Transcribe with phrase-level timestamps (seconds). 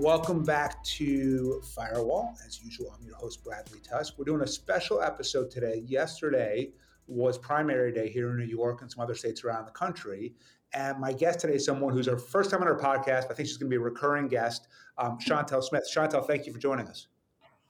[0.00, 2.34] welcome back to Firewall.
[2.46, 4.14] As usual, I'm your host, Bradley Tusk.
[4.16, 5.82] We're doing a special episode today.
[5.86, 6.70] Yesterday
[7.06, 10.34] was primary day here in New York and some other states around the country.
[10.72, 13.30] And my guest today is someone who's our first time on our podcast.
[13.30, 15.86] I think she's going to be a recurring guest, um, Shontell Smith.
[15.94, 17.08] Shontell, thank you for joining us.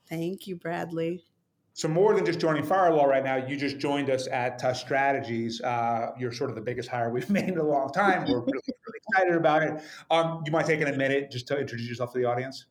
[0.07, 1.25] Thank you, Bradley.
[1.73, 5.61] So more than just joining Firewall right now, you just joined us at Tusk Strategies.
[5.61, 8.25] Uh, you're sort of the biggest hire we've made in a long time.
[8.27, 9.81] We're really, really excited about it.
[10.09, 12.65] Um, you mind taking a minute just to introduce yourself to the audience?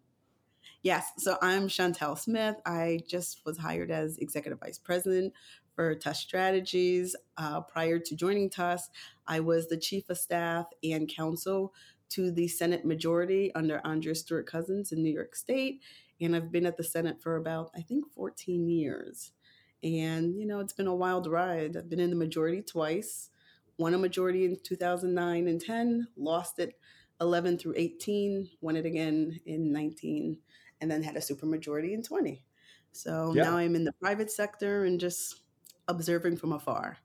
[0.82, 1.12] Yes.
[1.18, 2.56] So I'm Shontell Smith.
[2.64, 5.32] I just was hired as executive vice president
[5.74, 7.16] for Tusk Strategies.
[7.38, 8.90] Uh, prior to joining Tusk,
[9.26, 11.72] I was the chief of staff and counsel
[12.10, 15.80] to the Senate majority under Andrea Stewart Cousins in New York State
[16.20, 19.32] and I've been at the Senate for about, I think, 14 years.
[19.82, 21.76] And, you know, it's been a wild ride.
[21.76, 23.30] I've been in the majority twice,
[23.78, 26.74] won a majority in 2009 and 10, lost it
[27.20, 30.38] 11 through 18, won it again in 19,
[30.80, 32.44] and then had a supermajority in 20.
[32.92, 35.40] So now I'm in the private sector and just
[35.88, 36.98] observing from afar.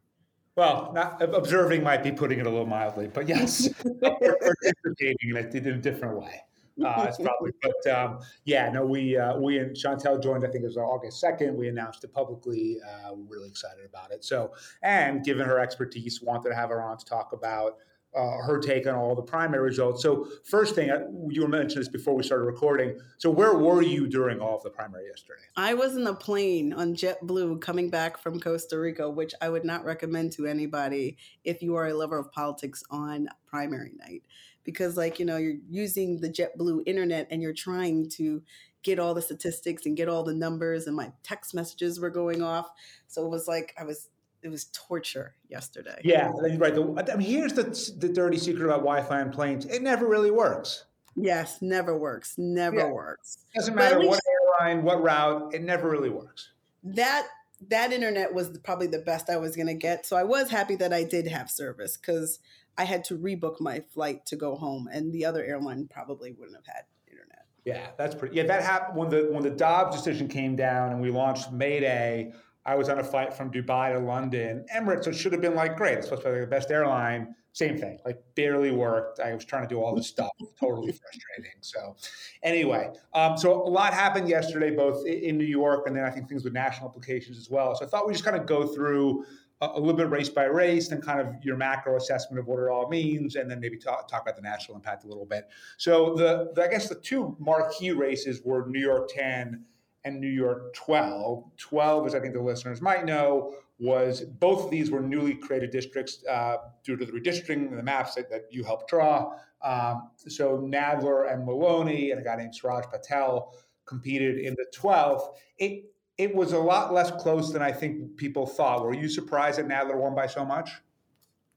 [0.56, 5.54] Well, not, observing might be putting it a little mildly, but yes, participating in it
[5.54, 6.42] in a different way.
[6.84, 10.45] Uh, it's probably, but um, yeah, no, we uh, we and Shontell joined.
[10.45, 11.56] I think it was August second.
[11.56, 12.78] We announced it publicly.
[12.86, 14.23] Uh, we're really excited about it.
[14.23, 17.78] So, and given her expertise, wanted to have her on to talk about
[18.16, 20.02] uh, her take on all the primary results.
[20.02, 23.00] So, first thing uh, you mentioned this before we started recording.
[23.17, 25.42] So, where were you during all of the primary yesterday?
[25.58, 29.66] I was in a plane on JetBlue coming back from Costa Rica, which I would
[29.66, 34.23] not recommend to anybody if you are a lover of politics on primary night
[34.66, 38.41] because like you know you're using the JetBlue internet and you're trying to
[38.83, 42.44] get all the statistics and get all the numbers and my text messages were going
[42.44, 42.69] off
[43.08, 44.09] so it was like I was
[44.45, 45.99] it was torture yesterday.
[46.03, 46.75] Yeah, right.
[46.75, 47.63] The, I mean, here's the
[47.97, 50.86] the dirty secret about Wi-Fi and planes: it never really works.
[51.16, 52.36] Yes, never works.
[52.38, 52.91] Never yeah.
[52.91, 53.45] works.
[53.55, 54.20] Doesn't matter what
[54.61, 55.54] airline, what route.
[55.54, 56.52] It never really works.
[56.83, 57.27] That
[57.70, 60.05] that internet was probably the best I was going to get.
[60.05, 62.39] So I was happy that I did have service because
[62.77, 66.55] I had to rebook my flight to go home, and the other airline probably wouldn't
[66.58, 67.45] have had internet.
[67.63, 68.36] Yeah, that's pretty.
[68.36, 72.33] Yeah, that happened when the when the Dobbs decision came down and we launched Mayday.
[72.67, 75.03] I was on a flight from Dubai to London, Emirates.
[75.03, 75.99] So it should have been like great.
[75.99, 77.36] It's supposed to be the best airline.
[77.53, 79.21] Same thing, like barely worked.
[79.21, 81.57] I was trying to do all this stuff, totally frustrating.
[81.61, 81.95] So,
[82.43, 86.27] anyway, um, so a lot happened yesterday, both in New York and then I think
[86.27, 87.73] things with national implications as well.
[87.75, 89.23] So I thought we just kind of go through
[89.61, 92.70] a, little bit race by race, then kind of your macro assessment of what it
[92.70, 95.48] all means, and then maybe talk, talk about the national impact a little bit.
[95.77, 99.64] So the, the I guess the two marquee races were New York 10
[100.04, 101.43] and New York 12.
[101.58, 105.72] 12, as I think the listeners might know, was both of these were newly created
[105.72, 109.33] districts uh, due to the redistricting and the maps that, that you helped draw.
[109.61, 113.54] Um, so Nadler and Maloney and a guy named Suraj Patel
[113.86, 115.33] competed in the 12th.
[115.58, 115.86] It,
[116.17, 118.83] it was a lot less close than I think people thought.
[118.83, 120.70] Were you surprised that Nadler won by so much?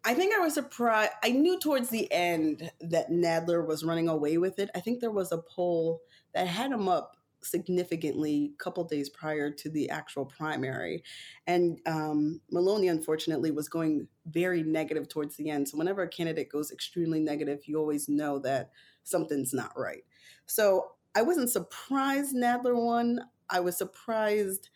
[0.04, 1.12] I think I was surprised.
[1.22, 4.70] I knew towards the end that Nadler was running away with it.
[4.74, 6.00] I think there was a poll
[6.34, 11.02] that had him up significantly a couple days prior to the actual primary.
[11.46, 15.68] And um, Maloney, unfortunately, was going very negative towards the end.
[15.68, 18.70] So, whenever a candidate goes extremely negative, you always know that
[19.04, 20.04] something's not right.
[20.46, 23.20] So, I wasn't surprised Nadler won.
[23.50, 24.68] I was surprised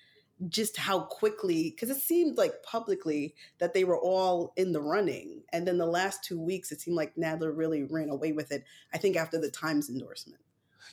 [0.49, 5.43] just how quickly because it seemed like publicly that they were all in the running
[5.53, 8.65] and then the last two weeks it seemed like nadler really ran away with it
[8.93, 10.41] i think after the times endorsement.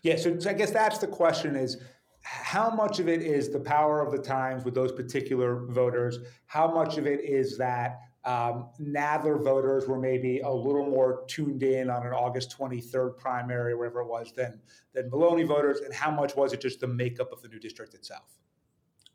[0.03, 1.78] Yeah so, i guess that's the question is
[2.22, 6.19] how much of it is the power of the times with those particular voters?
[6.46, 11.63] How much of it is that um, Nadler voters were maybe a little more tuned
[11.63, 14.59] in on an August 23rd primary, wherever it was, than
[14.94, 17.94] than Maloney voters, and how much was it just the makeup of the new district
[17.94, 18.40] itself?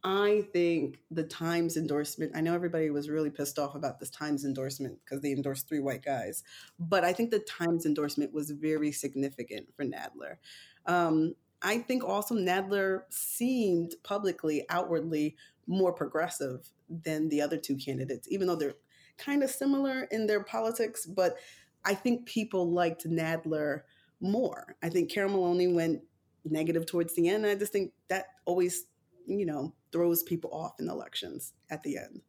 [0.04, 4.44] I think the Times endorsement, I know everybody was really pissed off about this Times
[4.44, 6.44] endorsement because they endorsed three white guys,
[6.78, 10.36] but I think the Times endorsement was very significant for Nadler.
[10.84, 15.36] Um, I think also Nadler seemed publicly, outwardly,
[15.66, 18.74] more progressive than the other two candidates, even though they're
[19.18, 21.36] kind of similar in their politics, but
[21.84, 23.82] I think people liked Nadler
[24.20, 24.76] more.
[24.82, 26.02] I think Carol Maloney went
[26.44, 27.46] negative towards the end.
[27.46, 28.86] I just think that always,
[29.26, 32.20] you know, throws people off in elections at the end.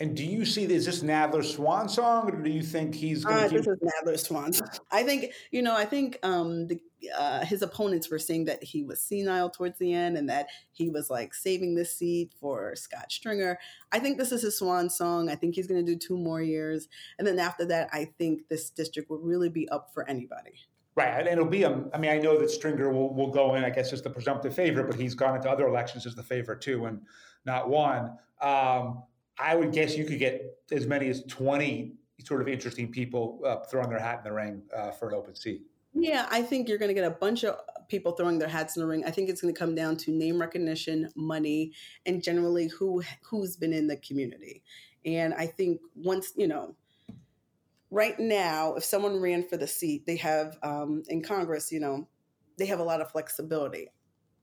[0.00, 3.24] And do you see this, is this Nadler's swan song, or do you think he's
[3.24, 3.58] going to uh, keep...
[3.58, 4.68] This is Nadler's swan song.
[4.92, 6.80] I think, you know, I think um, the,
[7.18, 10.88] uh, his opponents were saying that he was senile towards the end and that he
[10.88, 13.58] was like saving this seat for Scott Stringer.
[13.90, 15.28] I think this is his swan song.
[15.28, 16.86] I think he's going to do two more years.
[17.18, 20.54] And then after that, I think this district will really be up for anybody.
[20.94, 21.64] Right, and it'll be.
[21.64, 24.52] I mean, I know that Stringer will, will go in, I guess, as the presumptive
[24.52, 27.02] favorite, but he's gone into other elections as the favorite too, and
[27.44, 28.16] not won.
[28.40, 29.04] Um,
[29.40, 31.94] I would guess you could get as many as twenty
[32.24, 35.34] sort of interesting people uh, throwing their hat in the ring uh, for an open
[35.34, 35.62] seat.
[35.94, 37.56] Yeah, I think you're going to get a bunch of
[37.88, 39.04] people throwing their hats in the ring.
[39.04, 41.72] I think it's going to come down to name recognition, money,
[42.06, 44.62] and generally who who's been in the community.
[45.04, 46.74] And I think once you know,
[47.90, 52.08] right now, if someone ran for the seat, they have um, in Congress, you know,
[52.58, 53.90] they have a lot of flexibility.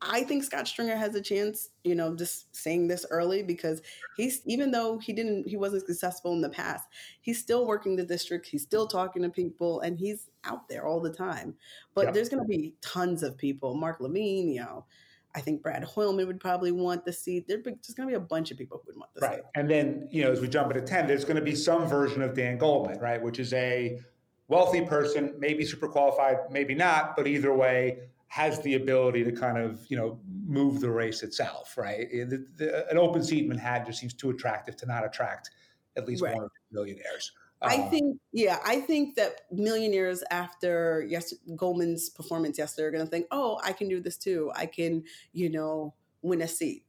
[0.07, 3.81] I think Scott Stringer has a chance, you know, just saying this early because
[4.16, 6.88] he's even though he didn't he wasn't successful in the past,
[7.22, 11.02] he's still working the district, he's still talking to people and he's out there all
[11.02, 11.56] the time.
[11.96, 12.13] But yep.
[12.13, 14.86] there's going to be tons of people, Mark Levine, you know,
[15.34, 17.46] I think Brad Hoylman would probably want the seat.
[17.48, 19.36] There's going to be a bunch of people who would want the right.
[19.36, 19.44] seat.
[19.56, 22.22] And then, you know, as we jump into 10, there's going to be some version
[22.22, 24.00] of Dan Goldman, right, which is a
[24.48, 29.57] wealthy person, maybe super qualified, maybe not, but either way, has the ability to kind
[29.57, 32.10] of you know move the race itself, right?
[32.12, 35.51] The, the, an open seat in Manhattan just seems too attractive to not attract
[35.95, 36.36] at least right.
[36.36, 37.31] one of the millionaires.
[37.62, 43.06] I uh, think, yeah, I think that millionaires after yes, Goldman's performance yesterday are going
[43.06, 44.51] to think, oh, I can do this too.
[44.56, 46.86] I can, you know, win a seat.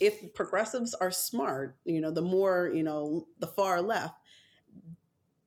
[0.00, 4.14] If progressives are smart, you know, the more, you know, the far left,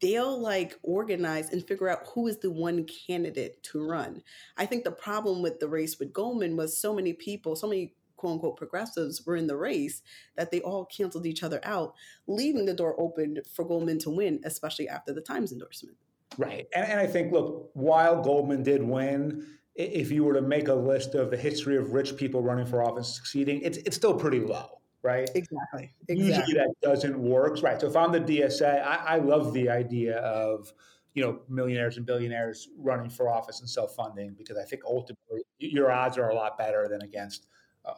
[0.02, 4.22] they'll like organize and figure out who is the one candidate to run.
[4.58, 7.94] I think the problem with the race with Goldman was so many people, so many
[8.16, 10.02] quote unquote progressives were in the race
[10.36, 11.94] that they all canceled each other out,
[12.28, 15.98] leaving the door open for Goldman to win, especially after the Times endorsement.
[16.38, 16.68] Right.
[16.76, 19.46] And, and I think, look, while Goldman did win,
[19.76, 22.84] if you were to make a list of the history of rich people running for
[22.84, 25.30] office succeeding, it's, it's still pretty low right?
[25.36, 25.92] Exactly.
[26.08, 26.26] exactly.
[26.26, 27.80] Usually that doesn't work, right?
[27.80, 30.72] So if I'm the DSA, I, I love the idea of
[31.14, 35.92] you know millionaires and billionaires running for office and self-funding because I think ultimately your
[35.92, 37.48] odds are a lot better than against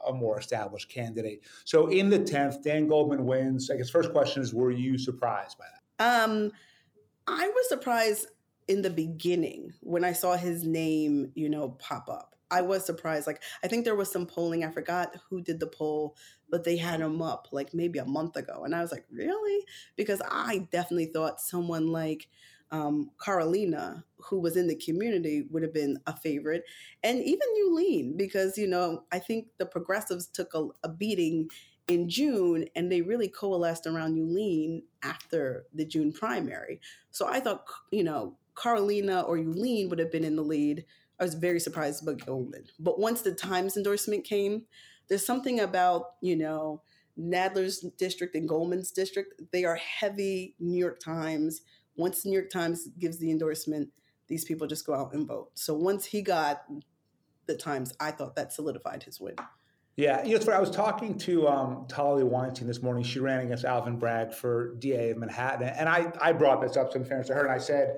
[0.08, 1.44] a more established candidate.
[1.66, 3.70] So in the tenth, Dan Goldman wins.
[3.70, 6.24] I guess first question is, were you surprised by that?
[6.24, 6.52] Um,
[7.28, 8.28] I was surprised
[8.68, 12.36] in the beginning when I saw his name, you know, pop up.
[12.52, 13.28] I was surprised.
[13.28, 14.64] Like I think there was some polling.
[14.64, 16.16] I forgot who did the poll,
[16.50, 19.66] but they had him up like maybe a month ago, and I was like, really?
[19.96, 22.28] Because I definitely thought someone like
[22.72, 26.64] um, Carlina, who was in the community, would have been a favorite,
[27.04, 31.50] and even Yuh-Line, because you know I think the progressives took a, a beating
[31.88, 36.80] in June, and they really coalesced around Yuh-Line after the June primary.
[37.12, 40.86] So I thought, you know, Carlina or Yuh-Line would have been in the lead
[41.20, 42.66] I was very surprised about Goldman.
[42.80, 44.64] But once the Times endorsement came,
[45.10, 46.82] there's something about, you know,
[47.20, 49.42] Nadler's district and Goldman's district.
[49.52, 51.62] They are heavy New York Times.
[51.98, 53.90] Once the New York Times gives the endorsement,
[54.28, 55.52] these people just go out and vote.
[55.56, 56.62] So once he got
[57.48, 59.36] the Times, I thought that solidified his win.
[59.98, 63.04] Yeah, you know, I was talking to um, Tali Weinstein this morning.
[63.04, 66.96] She ran against Alvin Bragg for DA of Manhattan, and I, I brought this up
[66.96, 67.98] in fairness to her, and I said,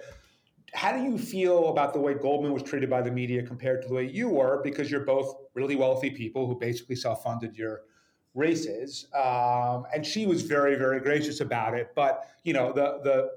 [0.73, 3.87] how do you feel about the way Goldman was treated by the media compared to
[3.87, 4.61] the way you were?
[4.63, 7.81] Because you're both really wealthy people who basically self funded your
[8.33, 9.07] races.
[9.13, 11.91] Um, and she was very, very gracious about it.
[11.95, 13.31] But, you know, the, the,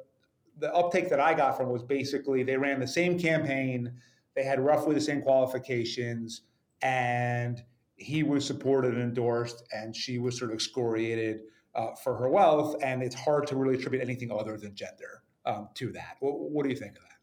[0.59, 3.93] the uptake that I got from was basically they ran the same campaign,
[4.37, 6.43] they had roughly the same qualifications,
[6.83, 7.63] and
[7.97, 11.43] he was supported and endorsed, and she was sort of excoriated
[11.75, 12.77] uh, for her wealth.
[12.83, 16.17] And it's hard to really attribute anything other than gender um, to that.
[16.21, 17.14] What, what do you think of that?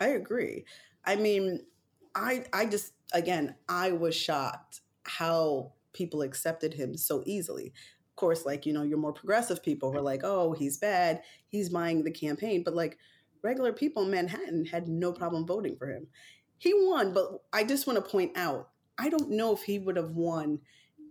[0.00, 0.64] I agree.
[1.04, 1.60] I mean,
[2.14, 7.72] I I just again, I was shocked how people accepted him so easily.
[8.10, 11.22] Of course, like, you know, your more progressive people were like, "Oh, he's bad.
[11.48, 12.98] He's buying the campaign." But like
[13.42, 16.08] regular people in Manhattan had no problem voting for him.
[16.58, 19.96] He won, but I just want to point out, I don't know if he would
[19.96, 20.60] have won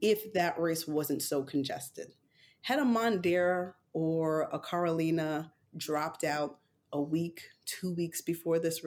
[0.01, 2.13] if that race wasn't so congested.
[2.61, 6.59] Had a Mondaire or a Carlina dropped out,
[6.93, 8.81] a week, two weeks before this,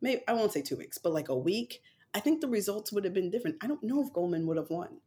[0.00, 1.82] maybe I won't say two weeks, but like a week,
[2.14, 3.56] I think the results would have been different.
[3.60, 4.98] I don't know if Goldman would have won.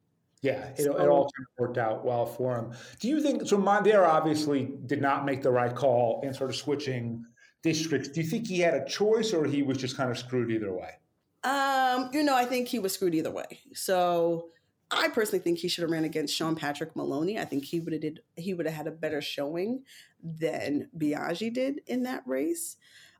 [0.41, 2.73] Yeah, it, so, it all worked out well for him.
[2.99, 3.57] Do you think so?
[3.57, 7.23] Mondaire obviously did not make the right call in sort of switching
[7.61, 8.09] districts.
[8.09, 10.73] Do you think he had a choice, or he was just kind of screwed either
[10.73, 10.89] way?
[11.45, 13.61] Um, you know, I think he was screwed either way.
[13.73, 14.49] So
[14.95, 17.39] I personally think he should have ran against Sean Patrick Maloney.
[17.39, 19.83] I think he would have did he would have had a better showing
[20.21, 22.77] than Biaggi did in that race.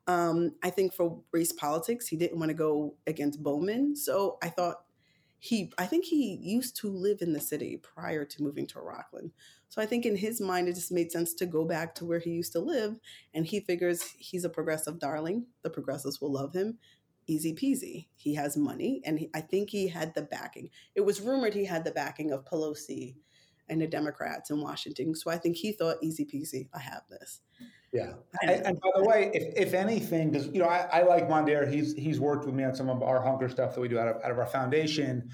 [0.07, 3.95] Um, I think for race politics, he didn't want to go against Bowman.
[3.95, 4.83] So I thought
[5.39, 9.31] he I think he used to live in the city prior to moving to Rockland.
[9.69, 12.19] So I think in his mind it just made sense to go back to where
[12.19, 12.97] he used to live
[13.33, 15.47] and he figures he's a progressive darling.
[15.61, 16.77] The progressives will love him
[17.27, 18.07] easy peasy.
[18.15, 20.69] He has money, and he, I think he had the backing.
[20.95, 23.15] It was rumored he had the backing of Pelosi
[23.69, 25.15] and the Democrats in Washington.
[25.15, 27.41] So I think he thought, easy peasy, I have this.
[27.91, 31.29] Yeah, and, and, by the way, if, if anything, because you know, I, I like
[31.29, 31.71] Mondaire.
[31.71, 34.07] He's he's worked with me on some of our hunger stuff that we do out
[34.07, 35.29] of out of our foundation.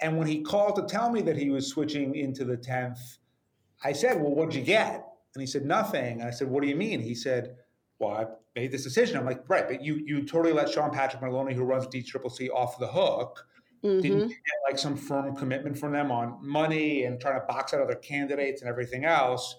[0.00, 3.00] And when he called to tell me that he was switching into the tenth,
[3.82, 6.68] I said, "Well, what'd you get?" And he said, "Nothing." And I said, "What do
[6.68, 7.56] you mean?" He said,
[7.98, 11.22] "Well, I made this decision." I'm like, "Right, but you you totally let Sean Patrick
[11.22, 13.46] Maloney, who runs DCCC, off the hook."
[13.84, 14.00] Mm-hmm.
[14.00, 17.82] Didn't get like some firm commitment from them on money and trying to box out
[17.82, 19.56] other candidates and everything else.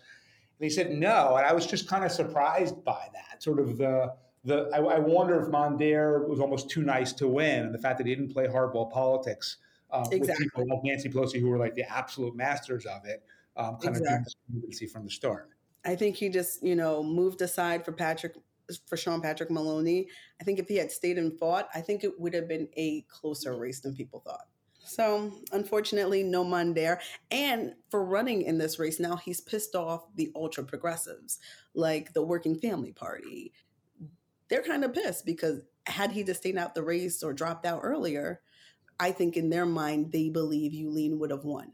[0.59, 3.43] And he said no, and I was just kind of surprised by that.
[3.43, 4.13] Sort of the
[4.43, 7.97] the I, I wonder if Mondaire was almost too nice to win, and the fact
[7.97, 9.57] that he didn't play hardball politics
[9.91, 10.45] um, exactly.
[10.45, 13.23] with people like Nancy Pelosi, who were like the absolute masters of it,
[13.57, 14.33] um, kind exactly.
[14.67, 15.49] of see from the start.
[15.85, 18.35] I think he just you know moved aside for Patrick
[18.87, 20.07] for Sean Patrick Maloney.
[20.41, 23.01] I think if he had stayed and fought, I think it would have been a
[23.09, 24.47] closer race than people thought.
[24.85, 26.99] So unfortunately, no Mondaire.
[27.31, 31.39] And for running in this race now, he's pissed off the ultra progressives,
[31.73, 33.51] like the Working Family Party.
[34.47, 37.81] They're kind of pissed because had he just stayed out the race or dropped out
[37.83, 38.41] earlier,
[38.99, 41.73] I think in their mind they believe Yuh-Line would have won.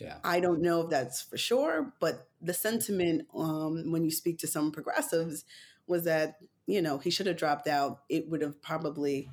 [0.00, 0.16] Yeah.
[0.24, 4.46] I don't know if that's for sure, but the sentiment um, when you speak to
[4.46, 5.44] some progressives
[5.86, 8.00] was that you know he should have dropped out.
[8.08, 9.28] It would have probably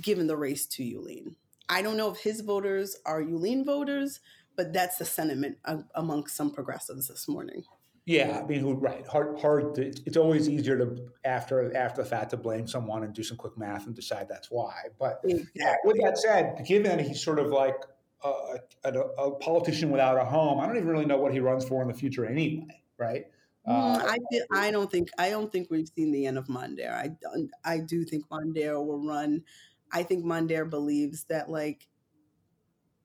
[0.00, 1.36] given the race to Yuh-Line.
[1.68, 4.20] I don't know if his voters are Yuh-Line voters,
[4.56, 5.58] but that's the sentiment
[5.94, 7.64] amongst some progressives this morning.
[8.06, 9.06] Yeah, I mean, right?
[9.06, 9.76] Hard, hard.
[9.76, 13.38] To, it's always easier to after after the fact to blame someone and do some
[13.38, 14.74] quick math and decide that's why.
[14.98, 15.78] But exactly.
[15.84, 17.76] with that said, given he's sort of like
[18.24, 21.66] a, a, a, politician without a home, I don't even really know what he runs
[21.66, 22.66] for in the future anyway,
[22.98, 23.26] right?
[23.68, 24.16] Mm, uh,
[24.52, 26.92] I I don't think I don't think we've seen the end of Mondaire.
[26.92, 27.50] I don't.
[27.64, 29.42] I do think Mondaire will run
[29.94, 31.86] I think Mondaire believes that like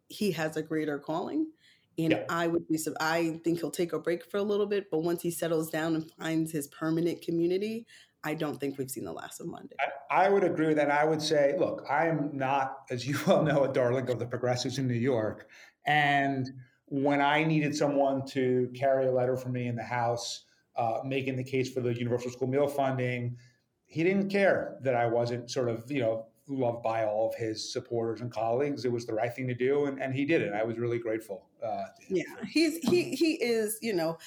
[0.08, 1.52] he has a greater calling.
[2.00, 2.24] And yeah.
[2.30, 5.22] I would be, I think he'll take a break for a little bit, but once
[5.22, 7.86] he settles down and finds his permanent community,
[8.24, 9.76] I don't think we've seen the last of Monday.
[9.80, 10.92] I, I would agree with that.
[10.92, 14.26] I would say, look, I am not, as you well know, a darling of the
[14.26, 15.48] progressives in New York.
[15.86, 16.50] And
[16.88, 20.46] when I needed someone to carry a letter for me in the House,
[20.76, 23.38] uh, making the case for the universal school meal funding,
[23.86, 27.72] he didn't care that I wasn't sort of, you know, loved by all of his
[27.72, 28.86] supporters and colleagues.
[28.86, 30.54] It was the right thing to do, and, and he did it.
[30.54, 31.48] I was really grateful.
[31.64, 33.78] Uh, yeah, he's he he is.
[33.82, 34.18] You know,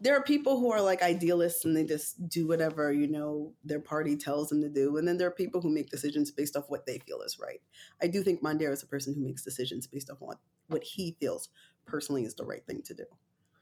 [0.00, 3.80] there are people who are like idealists and they just do whatever you know their
[3.80, 6.64] party tells them to do, and then there are people who make decisions based off
[6.68, 7.60] what they feel is right.
[8.02, 10.38] I do think Mondaire is a person who makes decisions based off what
[10.68, 11.48] what he feels
[11.86, 13.04] personally is the right thing to do.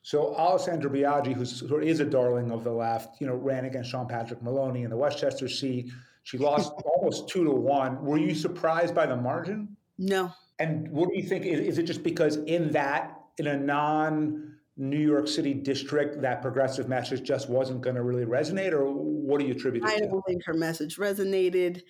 [0.02, 4.06] So Alessandra Biaggi, who is a darling of the left, you know, ran against Sean
[4.06, 5.90] Patrick Maloney in the Westchester seat.
[6.24, 8.04] She lost almost two to one.
[8.04, 9.76] Were you surprised by the margin?
[9.96, 10.30] No.
[10.58, 11.46] And what do you think?
[11.46, 16.42] Is, is it just because in that, in a non New York City district, that
[16.42, 19.98] progressive message just wasn't going to really resonate, or what do you attribute it I
[19.98, 20.04] to?
[20.04, 21.82] I don't think her message resonated.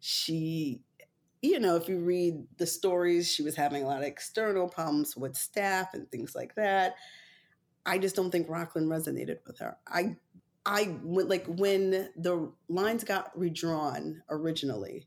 [0.00, 0.82] She,
[1.42, 5.16] you know, if you read the stories, she was having a lot of external problems
[5.16, 6.96] with staff and things like that.
[7.86, 9.76] I just don't think Rockland resonated with her.
[9.86, 10.16] I
[10.66, 15.06] I went like when the lines got redrawn originally,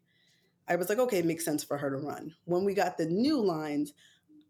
[0.68, 2.36] I was like, okay, it makes sense for her to run.
[2.46, 3.94] When we got the new lines,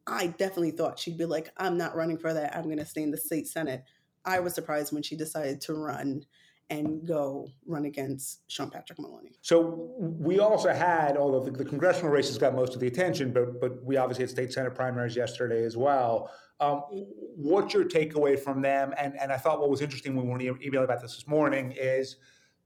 [0.08, 2.56] I definitely thought she'd be like, I'm not running for that.
[2.56, 3.84] I'm going to stay in the state senate.
[4.26, 6.24] I was surprised when she decided to run
[6.70, 9.32] and go run against Sean Patrick Maloney.
[9.42, 13.62] So we also had, although the, the congressional races got most of the attention, but
[13.62, 16.30] but we obviously had state senate primaries yesterday as well.
[16.60, 16.82] Um,
[17.36, 18.94] what's your takeaway from them?
[18.98, 21.74] And and I thought what was interesting when we were emailing about this this morning
[21.78, 22.18] is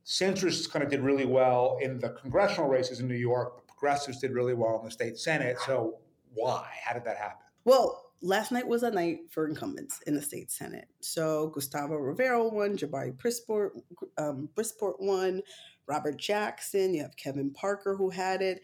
[0.04, 4.20] centrists kind of did really well in the congressional races in New York, but progressives
[4.20, 5.58] did really well in the state senate.
[5.68, 6.00] So
[6.34, 6.68] why?
[6.84, 7.46] How did that happen?
[7.64, 10.88] Well, last night was a night for incumbents in the state senate.
[11.00, 13.72] So Gustavo Rivera won, Jabari Brisport,
[14.18, 15.42] um, Brisport won,
[15.88, 16.94] Robert Jackson.
[16.94, 18.62] You have Kevin Parker who had it.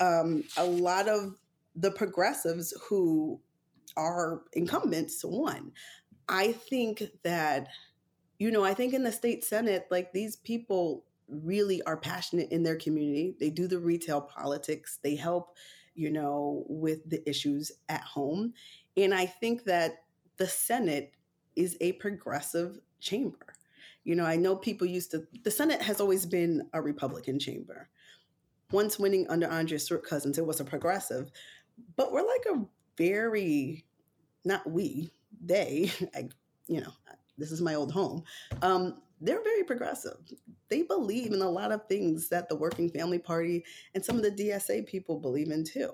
[0.00, 1.34] Um, a lot of
[1.74, 3.40] the progressives who
[3.96, 5.72] are incumbents won.
[6.28, 7.68] I think that,
[8.38, 12.62] you know, I think in the state senate, like these people really are passionate in
[12.62, 13.34] their community.
[13.38, 14.98] They do the retail politics.
[15.02, 15.56] They help
[15.98, 18.54] you know, with the issues at home.
[18.96, 20.04] And I think that
[20.36, 21.12] the Senate
[21.56, 23.54] is a progressive chamber.
[24.04, 27.88] You know, I know people used to, the Senate has always been a Republican chamber.
[28.70, 31.32] Once winning under Andrea Stewart Cousins, it was a progressive,
[31.96, 32.64] but we're like a
[32.96, 33.84] very,
[34.44, 35.10] not we,
[35.44, 36.28] they, I,
[36.68, 36.92] you know,
[37.38, 38.22] this is my old home.
[38.62, 40.16] Um, they're very progressive.
[40.68, 44.22] they believe in a lot of things that the Working Family Party and some of
[44.22, 45.92] the DSA people believe in too.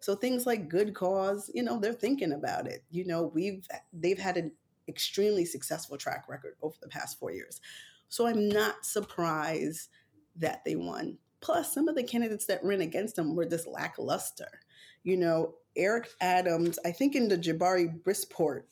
[0.00, 2.84] So things like good cause, you know, they're thinking about it.
[2.90, 4.52] You know, we've they've had an
[4.88, 7.60] extremely successful track record over the past four years.
[8.08, 9.88] So I'm not surprised
[10.36, 11.18] that they won.
[11.40, 14.60] Plus, some of the candidates that ran against them were just lackluster.
[15.02, 18.62] You know, Eric Adams, I think in the Jabari Brisport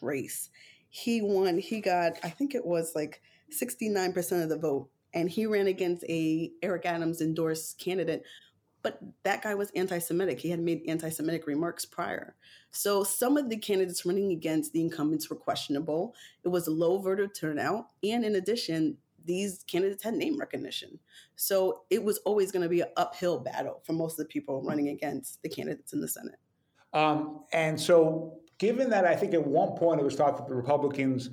[0.00, 0.50] race,
[0.88, 1.58] he won.
[1.58, 4.88] He got, I think it was like 69% of the vote.
[5.12, 8.24] And he ran against a Eric Adams endorsed candidate
[8.82, 10.40] but that guy was anti-Semitic.
[10.40, 12.34] He had made anti-Semitic remarks prior.
[12.70, 16.14] So some of the candidates running against the incumbents were questionable.
[16.44, 20.98] It was a low voter turnout, and in addition, these candidates had name recognition.
[21.36, 24.62] So it was always going to be an uphill battle for most of the people
[24.62, 26.38] running against the candidates in the Senate.
[26.92, 30.54] Um, and so, given that, I think at one point it was thought that the
[30.54, 31.30] Republicans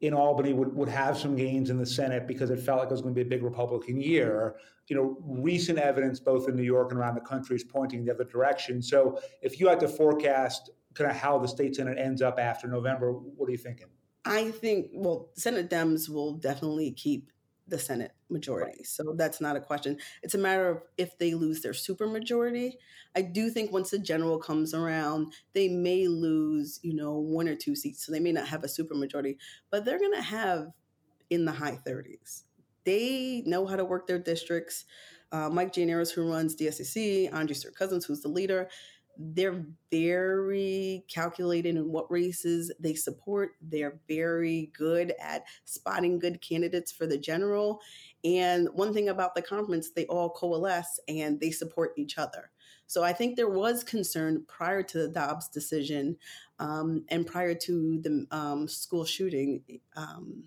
[0.00, 2.92] in Albany would, would have some gains in the Senate because it felt like it
[2.92, 4.56] was going to be a big Republican year.
[4.88, 8.12] You know, recent evidence both in New York and around the country is pointing the
[8.12, 8.82] other direction.
[8.82, 12.68] So if you had to forecast kind of how the state Senate ends up after
[12.68, 13.86] November, what are you thinking?
[14.24, 17.30] I think, well, Senate Dems will definitely keep
[17.68, 18.78] the Senate majority.
[18.78, 18.86] Right.
[18.86, 19.98] So that's not a question.
[20.22, 22.74] It's a matter of if they lose their supermajority.
[23.16, 27.56] I do think once the general comes around, they may lose, you know, one or
[27.56, 28.06] two seats.
[28.06, 29.36] So they may not have a supermajority,
[29.70, 30.68] but they're going to have
[31.30, 32.42] in the high 30s.
[32.84, 34.84] They know how to work their districts.
[35.32, 38.68] Uh, Mike Gianaris, who runs DSCC, Andre Stewart Cousins, who's the leader,
[39.18, 43.52] they're very calculated in what races they support.
[43.60, 47.80] They're very good at spotting good candidates for the general.
[48.24, 52.50] And one thing about the conference, they all coalesce and they support each other.
[52.86, 56.16] So I think there was concern prior to the Dobbs decision
[56.58, 59.62] um, and prior to the um, school shooting.
[59.96, 60.44] Um,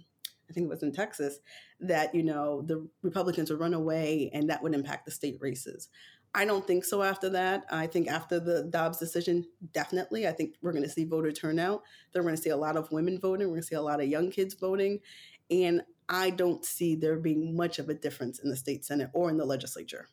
[0.49, 1.39] I think it was in Texas,
[1.81, 5.89] that you know the Republicans would run away and that would impact the state races.
[6.35, 7.65] I don't think so after that.
[7.71, 10.27] I think after the Dobbs decision, definitely.
[10.27, 11.81] I think we're going to see voter turnout.
[12.11, 13.47] They're going to see a lot of women voting.
[13.47, 14.99] We're going to see a lot of young kids voting.
[15.49, 19.29] And I don't see there being much of a difference in the state Senate or
[19.29, 20.07] in the legislature.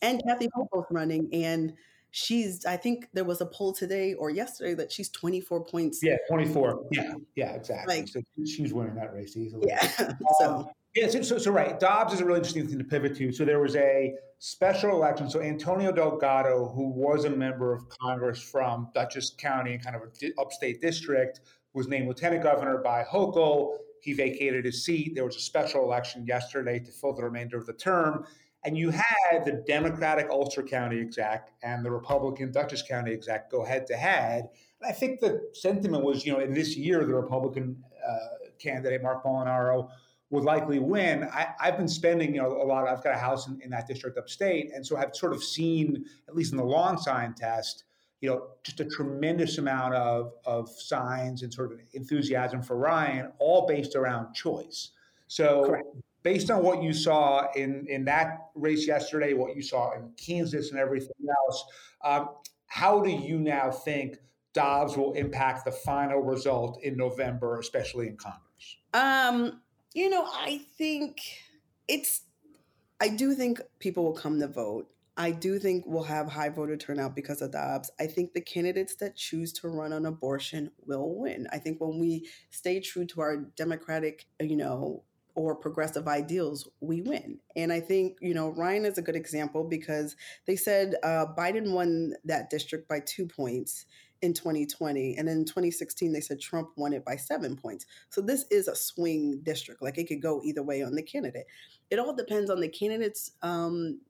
[0.00, 1.72] And Kathy Hochul's running, and
[2.10, 6.00] she's, I think there was a poll today or yesterday that she's 24 points.
[6.02, 6.86] Yeah, 24.
[6.90, 8.00] Yeah, yeah, exactly.
[8.00, 9.66] Like, so she's winning that race easily.
[9.68, 9.86] Yeah.
[10.38, 10.54] so.
[10.54, 11.78] Um, Yeah, so, so, so, right.
[11.80, 13.32] Dobbs is a really interesting thing to pivot to.
[13.32, 15.28] So there was a special election.
[15.28, 20.32] So Antonio Delgado, who was a member of Congress from Dutchess County kind of an
[20.38, 21.40] upstate district,
[21.72, 23.78] was named lieutenant governor by Hochul.
[24.02, 25.16] He vacated his seat.
[25.16, 28.24] There was a special election yesterday to fill the remainder of the term.
[28.64, 33.64] And you had the Democratic Ulster County exec and the Republican Dutchess County exec go
[33.64, 34.48] head to head.
[34.80, 39.02] And I think the sentiment was, you know, in this year, the Republican uh, candidate,
[39.02, 39.90] Mark Molinaro,
[40.34, 41.24] would likely win.
[41.32, 42.86] I, have been spending, you know, a lot.
[42.86, 46.04] I've got a house in, in, that district upstate, and so I've sort of seen,
[46.28, 47.84] at least in the lawn sign test,
[48.20, 53.32] you know, just a tremendous amount of of signs and sort of enthusiasm for Ryan,
[53.38, 54.90] all based around choice.
[55.26, 55.66] So.
[55.66, 55.86] Correct.
[56.22, 60.70] Based on what you saw in, in that race yesterday, what you saw in Kansas
[60.70, 61.64] and everything else,
[62.02, 62.30] um,
[62.64, 64.16] how do you now think
[64.54, 68.40] Dobbs will impact the final result in November, especially in Congress?
[68.94, 69.60] Um,
[69.94, 71.20] you know, I think
[71.88, 72.22] it's,
[73.00, 74.88] I do think people will come to vote.
[75.16, 77.90] I do think we'll have high voter turnout because of Dobbs.
[78.00, 81.46] I think the candidates that choose to run on abortion will win.
[81.52, 85.04] I think when we stay true to our democratic, you know,
[85.36, 87.38] or progressive ideals, we win.
[87.54, 91.72] And I think, you know, Ryan is a good example because they said uh, Biden
[91.72, 93.86] won that district by two points
[94.22, 95.16] in 2020.
[95.16, 97.86] And in 2016, they said Trump won it by seven points.
[98.10, 99.82] So this is a swing district.
[99.82, 101.46] Like it could go either way on the candidate.
[101.90, 104.00] It all depends on the candidates um,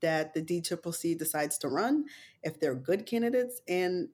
[0.00, 2.04] that the DCCC decides to run,
[2.42, 4.08] if they're good candidates, and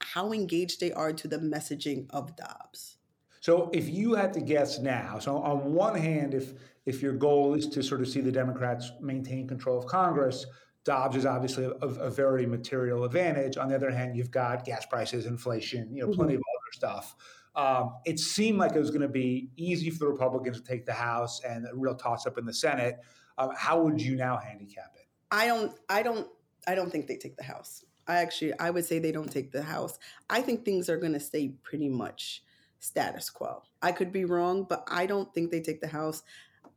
[0.00, 2.98] how engaged they are to the messaging of Dobbs.
[3.40, 6.54] So if you had to guess now, so on one hand, if
[6.86, 10.44] if your goal is to sort of see the Democrats maintain control of Congress,
[10.84, 13.56] Dobbs is obviously a, a, very material advantage.
[13.56, 16.16] On the other hand, you've got gas prices, inflation, you know, mm-hmm.
[16.16, 17.16] plenty of other stuff.
[17.56, 20.84] Um, it seemed like it was going to be easy for the Republicans to take
[20.84, 22.96] the House and a real toss-up in the Senate.
[23.38, 25.06] Um, how would you now handicap it?
[25.30, 25.72] I don't.
[25.88, 26.28] I don't.
[26.66, 27.84] I don't think they take the House.
[28.06, 29.98] I actually, I would say they don't take the House.
[30.28, 32.42] I think things are going to stay pretty much
[32.78, 33.62] status quo.
[33.80, 36.22] I could be wrong, but I don't think they take the House.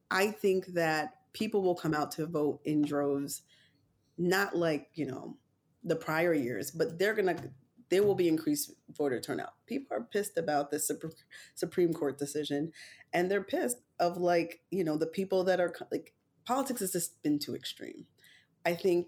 [0.09, 3.41] I think that people will come out to vote in droves
[4.17, 5.37] not like you know
[5.83, 7.37] the prior years, but they're gonna
[7.89, 9.53] there will be increased voter turnout.
[9.65, 10.79] People are pissed about the
[11.55, 12.71] Supreme Court decision,
[13.13, 16.13] and they're pissed of like, you know, the people that are like
[16.45, 18.05] politics has just been too extreme.
[18.65, 19.07] I think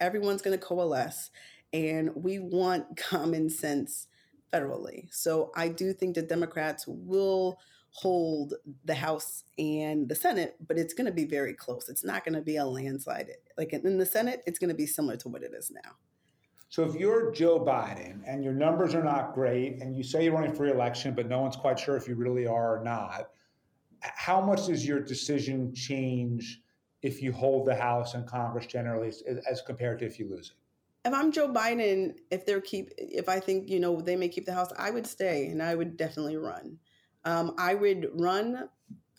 [0.00, 1.30] everyone's going to coalesce
[1.72, 4.06] and we want common sense
[4.52, 5.08] federally.
[5.12, 7.58] So I do think the Democrats will
[7.90, 11.88] hold the House and the Senate, but it's going to be very close.
[11.88, 13.30] It's not going to be a landslide.
[13.56, 15.92] Like in the Senate, it's going to be similar to what it is now.
[16.70, 20.34] So if you're Joe Biden and your numbers are not great and you say you're
[20.34, 23.30] running for reelection, but no one's quite sure if you really are or not,
[24.00, 26.60] how much does your decision change
[27.02, 30.50] if you hold the House and Congress generally as, as compared to if you lose
[30.50, 30.56] it?
[31.08, 34.44] if I'm Joe Biden, if they're keep, if I think you know they may keep
[34.44, 36.78] the House, I would stay and I would definitely run.
[37.28, 38.70] Um, I would run.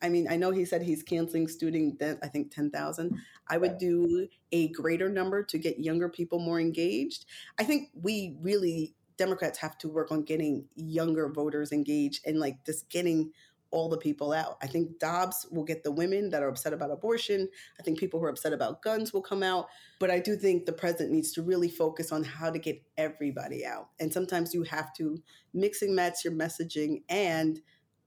[0.01, 2.17] I mean, I know he said he's canceling student debt.
[2.23, 3.15] I think ten thousand.
[3.47, 7.25] I would do a greater number to get younger people more engaged.
[7.59, 12.65] I think we really Democrats have to work on getting younger voters engaged and like
[12.65, 13.31] just getting
[13.71, 14.57] all the people out.
[14.63, 17.47] I think Dobbs will get the women that are upset about abortion.
[17.79, 19.67] I think people who are upset about guns will come out.
[19.99, 23.63] But I do think the president needs to really focus on how to get everybody
[23.63, 23.89] out.
[23.99, 25.21] And sometimes you have to
[25.53, 27.61] mix and match your messaging and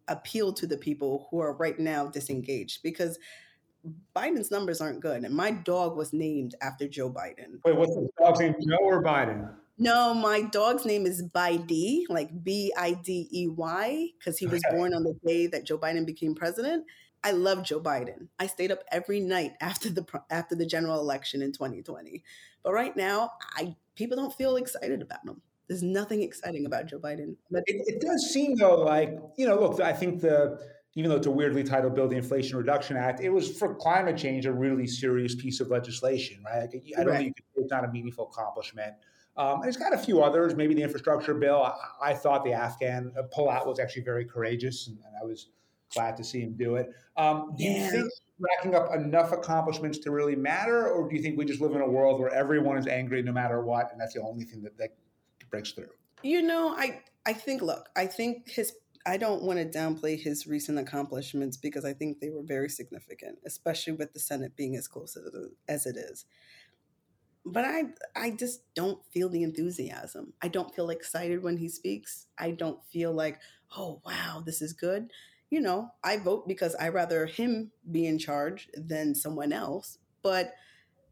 [0.08, 3.18] appeal to the people who are right now disengaged because
[4.14, 5.24] Biden's numbers aren't good.
[5.24, 7.58] And my dog was named after Joe Biden.
[7.64, 8.54] Wait, what's the dog's name?
[8.68, 9.52] Joe or Biden?
[9.78, 14.60] No, my dog's name is Bidey, like B I D E Y, because he was
[14.68, 14.76] okay.
[14.76, 16.84] born on the day that Joe Biden became president.
[17.24, 18.28] I love Joe Biden.
[18.38, 22.22] I stayed up every night after the after the general election in 2020.
[22.62, 25.40] But right now, I people don't feel excited about him.
[25.68, 27.36] There's nothing exciting about Joe Biden.
[27.50, 30.58] But it, it does seem though like you know, look, I think the
[30.94, 34.16] even though it's a weirdly titled bill, the Inflation Reduction Act, it was for climate
[34.16, 36.68] change a really serious piece of legislation, right?
[36.72, 37.18] Like, I don't right.
[37.18, 38.94] think it's not a meaningful accomplishment.
[39.36, 41.62] Um, and it's got a few others, maybe the infrastructure bill.
[41.62, 45.48] I, I thought the Afghan uh, pullout was actually very courageous, and, and, I was
[45.94, 46.90] glad to see him do it.
[47.16, 47.86] Um, do yeah.
[47.86, 51.62] you think racking up enough accomplishments to really matter, or do you think we just
[51.62, 54.44] live in a world where everyone is angry no matter what, and that's the only
[54.44, 54.90] thing that, that
[55.52, 55.90] breaks through?
[56.24, 58.72] You know, I I think look, I think his
[59.06, 63.38] I don't want to downplay his recent accomplishments because I think they were very significant,
[63.46, 65.16] especially with the Senate being as close
[65.68, 66.24] as it is
[67.44, 67.84] but I
[68.14, 70.32] I just don't feel the enthusiasm.
[70.40, 72.26] I don't feel excited when he speaks.
[72.38, 73.40] I don't feel like,
[73.76, 75.10] "Oh, wow, this is good."
[75.50, 80.54] You know, I vote because I rather him be in charge than someone else, but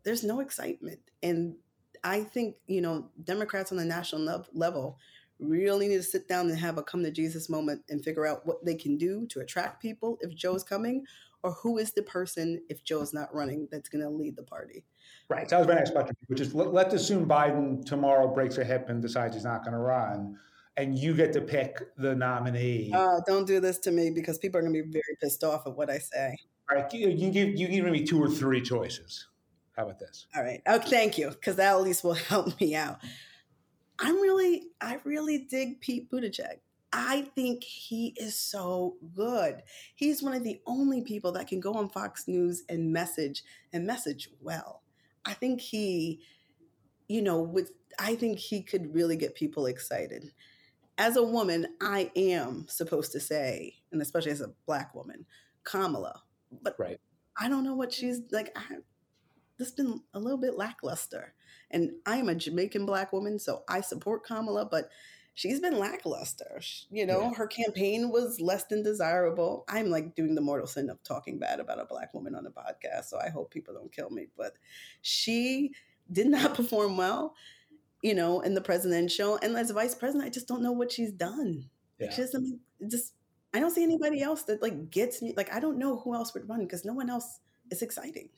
[0.05, 1.01] there's no excitement.
[1.23, 1.57] And
[2.03, 4.99] I think, you know, Democrats on the national level
[5.39, 8.47] really need to sit down and have a come to Jesus moment and figure out
[8.47, 11.05] what they can do to attract people if Joe's coming
[11.43, 14.85] or who is the person if Joe's not running that's going to lead the party.
[15.29, 15.49] Right.
[15.49, 18.65] So that was my next question, which is let, let's assume Biden tomorrow breaks a
[18.65, 20.37] hip and decides he's not going to run,
[20.77, 22.93] and you get to pick the nominee.
[22.93, 25.67] Uh, don't do this to me because people are going to be very pissed off
[25.67, 26.37] at what I say.
[26.71, 26.93] All right.
[26.93, 29.27] You, you give you give me two or three choices.
[29.81, 30.27] How about this?
[30.37, 30.61] All right.
[30.67, 32.99] Oh, thank you, because that at least will help me out.
[33.99, 36.59] I'm really, I really dig Pete Buttigieg.
[36.93, 39.63] I think he is so good.
[39.95, 43.87] He's one of the only people that can go on Fox News and message and
[43.87, 44.83] message well.
[45.25, 46.21] I think he,
[47.09, 50.31] you know, with I think he could really get people excited.
[50.99, 55.25] As a woman, I am supposed to say, and especially as a black woman,
[55.65, 56.21] Kamala.
[56.61, 57.01] But right.
[57.39, 58.55] I don't know what she's like.
[58.55, 58.77] I,
[59.61, 61.35] this been a little bit lackluster.
[61.71, 64.91] And I am a Jamaican black woman, so I support Kamala, but
[65.35, 66.61] she's been lackluster.
[66.91, 67.35] You know, yeah.
[67.35, 69.65] her campaign was less than desirable.
[69.69, 72.51] I'm like doing the mortal sin of talking bad about a black woman on a
[72.51, 74.27] podcast, so I hope people don't kill me.
[74.37, 74.55] But
[75.03, 75.73] she
[76.11, 77.35] did not perform well,
[78.03, 79.39] you know, in the presidential.
[79.43, 81.67] And as vice president, I just don't know what she's done.
[82.01, 82.11] Yeah.
[82.11, 83.13] She doesn't just
[83.53, 85.35] I don't see anybody else that like gets me.
[85.37, 88.31] Like I don't know who else would run because no one else is exciting.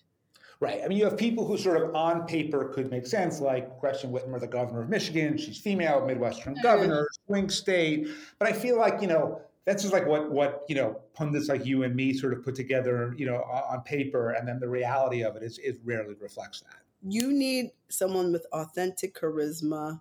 [0.62, 0.80] Right.
[0.84, 4.12] I mean, you have people who sort of on paper could make sense, like Gretchen
[4.12, 5.36] Whitmer, the governor of Michigan.
[5.36, 6.62] She's female, Midwestern mm-hmm.
[6.62, 8.06] governor, swing state.
[8.38, 11.66] But I feel like, you know, that's just like what what you know pundits like
[11.66, 15.24] you and me sort of put together, you know, on paper, and then the reality
[15.24, 16.78] of it is is rarely reflects that.
[17.02, 20.00] You need someone with authentic charisma,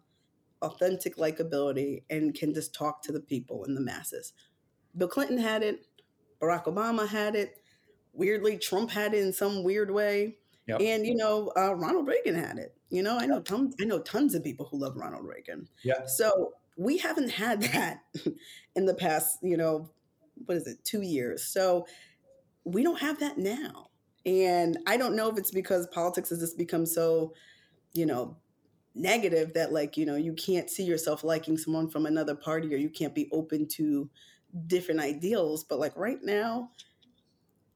[0.62, 4.34] authentic likability, and can just talk to the people and the masses.
[4.96, 5.88] Bill Clinton had it.
[6.40, 7.64] Barack Obama had it.
[8.14, 10.38] Weirdly, Trump had it in some weird way.
[10.68, 10.82] Yep.
[10.82, 12.76] And you know, uh, Ronald Reagan had it.
[12.90, 13.76] You know, I know tons.
[13.82, 15.68] I know tons of people who love Ronald Reagan.
[15.84, 16.06] Yeah.
[16.06, 18.02] So we haven't had that
[18.76, 19.40] in the past.
[19.42, 19.90] You know,
[20.46, 20.84] what is it?
[20.84, 21.44] Two years.
[21.44, 21.86] So
[22.64, 23.88] we don't have that now.
[24.26, 27.34] And I don't know if it's because politics has just become so,
[27.94, 28.38] you know,
[28.94, 32.78] negative that like you know you can't see yourself liking someone from another party or
[32.78, 34.10] you can't be open to
[34.68, 35.64] different ideals.
[35.64, 36.72] But like right now,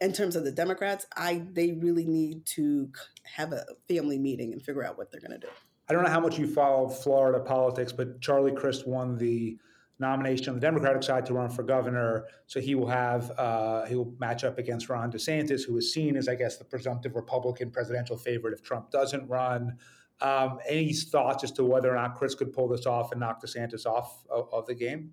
[0.02, 2.90] in terms of the Democrats, I they really need to
[3.24, 5.54] have a family meeting and figure out what they're going to do.
[5.88, 9.58] I don't know how much you follow Florida politics, but Charlie Crist won the
[10.00, 12.26] nomination on the Democratic side to run for governor.
[12.48, 16.18] So he will have uh, he will match up against Ron DeSantis, who is seen
[16.18, 19.78] as, I guess, the presumptive Republican presidential favorite if Trump doesn't run.
[20.22, 23.44] Um, any thoughts as to whether or not Crist could pull this off and knock
[23.44, 25.12] DeSantis off of, of the game?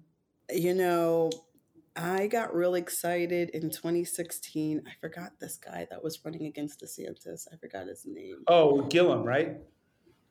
[0.50, 1.30] You know,
[1.94, 4.82] I got real excited in 2016.
[4.86, 7.46] I forgot this guy that was running against DeSantis.
[7.52, 8.44] I forgot his name.
[8.46, 9.58] Oh, Gillum, right?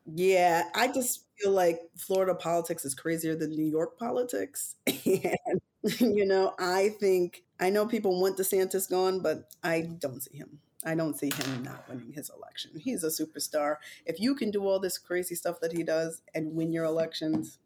[0.05, 4.75] Yeah, I just feel like Florida politics is crazier than New York politics.
[4.85, 5.61] and,
[5.99, 10.59] you know, I think, I know people want DeSantis gone, but I don't see him.
[10.83, 12.71] I don't see him not winning his election.
[12.79, 13.75] He's a superstar.
[14.07, 17.59] If you can do all this crazy stuff that he does and win your elections,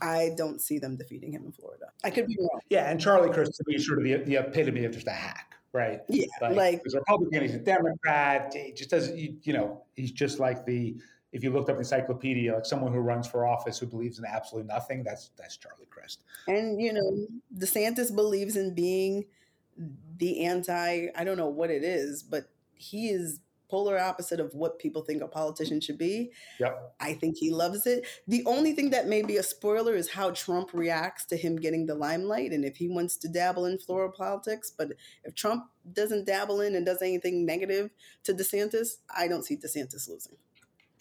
[0.00, 1.86] I don't see them defeating him in Florida.
[2.04, 2.60] I could be wrong.
[2.68, 5.12] Yeah, and Charlie Crist to me is sort of the, the epitome of just a
[5.12, 6.00] hack, right?
[6.08, 8.52] Yeah, like, like he's a Republican, he's a Democrat.
[8.54, 10.96] He just doesn't, you, you know, he's just like the
[11.32, 14.68] if you looked up encyclopedia, like someone who runs for office who believes in absolutely
[14.68, 16.24] nothing, that's that's Charlie Crist.
[16.46, 19.24] And you know, DeSantis believes in being
[20.18, 21.06] the anti.
[21.16, 23.40] I don't know what it is, but he is
[23.72, 26.30] polar opposite of what people think a politician should be.
[26.60, 26.94] Yep.
[27.00, 28.06] I think he loves it.
[28.28, 31.86] The only thing that may be a spoiler is how Trump reacts to him getting
[31.86, 34.70] the limelight and if he wants to dabble in Florida politics.
[34.76, 34.92] But
[35.24, 37.88] if Trump doesn't dabble in and does anything negative
[38.24, 40.36] to DeSantis, I don't see DeSantis losing.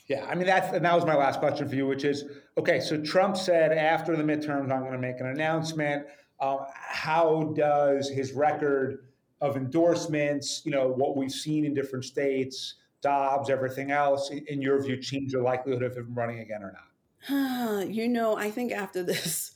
[0.08, 2.24] Yeah, I mean that's and that was my last question for you, which is
[2.58, 2.80] okay.
[2.80, 6.06] So Trump said after the midterms, I'm going to make an announcement.
[6.40, 9.11] Um, how does his record
[9.42, 14.82] of endorsements, you know, what we've seen in different states, Dobbs, everything else, in your
[14.82, 17.88] view, change the likelihood of him running again or not?
[17.88, 19.52] you know, I think after this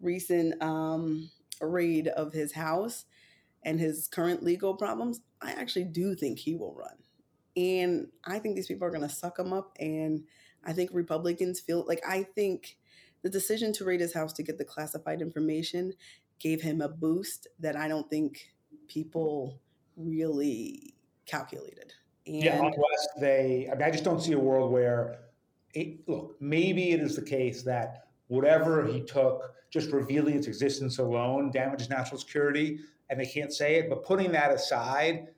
[0.00, 3.06] recent um, raid of his house
[3.62, 6.96] and his current legal problems, I actually do think he will run.
[7.56, 9.76] And I think these people are going to suck him up.
[9.78, 10.24] And
[10.64, 12.76] I think Republicans feel like I think
[13.22, 15.92] the decision to raid his house to get the classified information
[16.38, 18.51] gave him a boost that I don't think
[18.92, 19.60] people
[19.96, 20.94] really
[21.26, 21.92] calculated.
[22.26, 25.18] And yeah, unless they, I mean, I just don't see a world where,
[25.74, 30.98] it, look, maybe it is the case that whatever he took, just revealing its existence
[30.98, 33.88] alone damages national security, and they can't say it.
[33.88, 35.28] But putting that aside,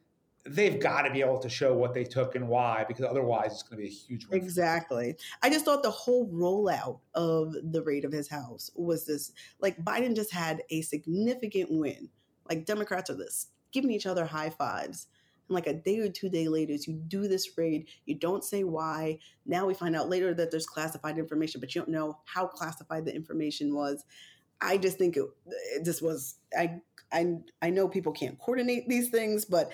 [0.47, 3.63] they've got to be able to show what they took and why, because otherwise it's
[3.63, 4.27] going to be a huge.
[4.27, 4.43] Win.
[4.43, 5.17] Exactly.
[5.43, 9.83] I just thought the whole rollout of the raid of his house was this like
[9.83, 12.09] Biden just had a significant win.
[12.49, 15.09] Like Democrats are this giving each other high fives.
[15.49, 18.65] And like a day or two day later, you do this raid, you don't say
[18.65, 19.19] why.
[19.45, 23.05] Now we find out later that there's classified information, but you don't know how classified
[23.05, 24.05] the information was.
[24.61, 25.25] I just think it,
[25.75, 26.37] it just was.
[26.57, 26.81] I
[27.13, 29.71] I I know people can't coordinate these things, but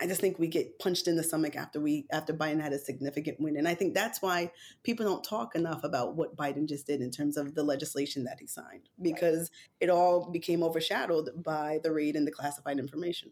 [0.00, 2.78] I just think we get punched in the stomach after we after Biden had a
[2.78, 4.50] significant win, and I think that's why
[4.82, 8.40] people don't talk enough about what Biden just did in terms of the legislation that
[8.40, 13.30] he signed, because it all became overshadowed by the raid and the classified information.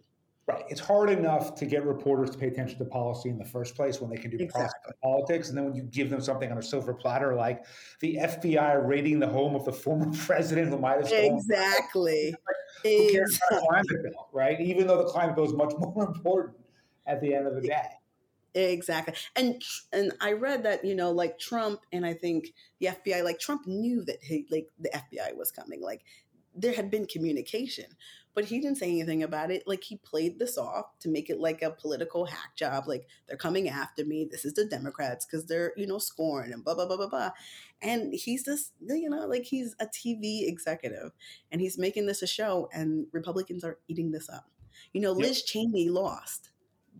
[0.48, 0.64] Right.
[0.68, 4.00] It's hard enough to get reporters to pay attention to policy in the first place
[4.00, 4.92] when they can do exactly.
[5.00, 5.48] politics.
[5.48, 7.64] And then when you give them something on a silver platter, like
[8.00, 11.36] the FBI raiding the home of the former president who might have stolen.
[11.36, 12.34] Exactly.
[12.82, 14.60] Who cares about climate bill, right?
[14.60, 16.56] Even though the climate bill is much more important
[17.06, 17.86] at the end of the day.
[18.54, 19.14] Exactly.
[19.36, 23.38] And and I read that, you know, like Trump and I think the FBI, like
[23.38, 25.80] Trump knew that he like the FBI was coming.
[25.80, 26.02] Like
[26.54, 27.86] there had been communication,
[28.34, 29.64] but he didn't say anything about it.
[29.66, 32.84] Like he played this off to make it like a political hack job.
[32.86, 34.26] Like they're coming after me.
[34.30, 37.30] This is the Democrats because they're, you know, scorn and blah, blah, blah, blah, blah.
[37.80, 41.12] And he's just, you know, like he's a TV executive
[41.50, 44.48] and he's making this a show and Republicans are eating this up.
[44.92, 45.46] You know, Liz yep.
[45.46, 46.50] Cheney lost.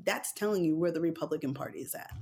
[0.05, 2.13] That's telling you where the Republican Party is at.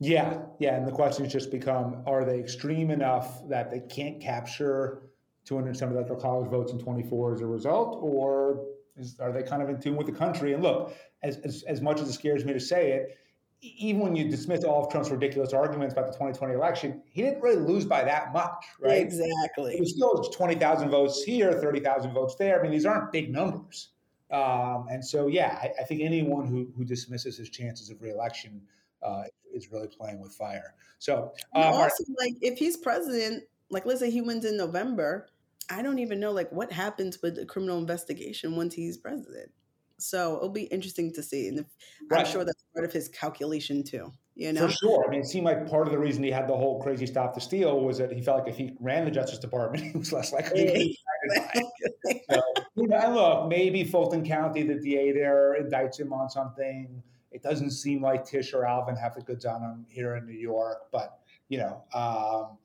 [0.00, 0.76] Yeah, yeah.
[0.76, 5.02] And the question has just become are they extreme enough that they can't capture
[5.48, 8.66] 200 some electoral college votes in 24 as a result, or
[8.98, 10.52] is, are they kind of in tune with the country?
[10.52, 13.18] And look, as, as, as much as it scares me to say it,
[13.60, 17.40] even when you dismiss all of Trump's ridiculous arguments about the 2020 election, he didn't
[17.40, 19.00] really lose by that much, right?
[19.00, 19.74] Exactly.
[19.74, 22.60] It was still 20,000 votes here, 30,000 votes there.
[22.60, 23.88] I mean, these aren't big numbers.
[24.30, 28.60] Um, and so, yeah, I, I, think anyone who, who dismisses his chances of reelection
[29.02, 29.22] uh,
[29.54, 30.74] is really playing with fire.
[30.98, 35.30] So, um, also, like, if he's president, like, let's say he wins in November,
[35.70, 39.50] I don't even know like what happens with the criminal investigation once he's president.
[39.98, 41.66] So it'll be interesting to see, and if,
[42.08, 42.20] right.
[42.20, 44.12] I'm sure that's part of his calculation too.
[44.36, 45.04] You know, for sure.
[45.04, 47.34] I mean, it seemed like part of the reason he had the whole crazy stop
[47.34, 50.12] the steal was that he felt like if he ran the Justice Department, he was
[50.12, 50.98] less likely to be
[52.30, 52.40] so,
[52.76, 57.02] and look, maybe Fulton County, the DA there indicts him on something.
[57.32, 60.38] It doesn't seem like Tish or Alvin have the goods on him here in New
[60.38, 62.58] York, but you know, um,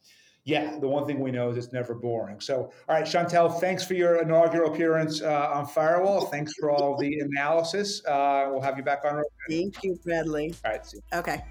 [0.45, 2.41] yeah, the one thing we know is it's never boring.
[2.41, 6.25] So, all right, Shontell, thanks for your inaugural appearance uh, on Firewall.
[6.25, 8.05] Thanks for all the analysis.
[8.05, 9.23] Uh, we'll have you back on.
[9.49, 10.53] Thank you, Bradley.
[10.65, 10.93] All right.
[11.13, 11.43] Okay.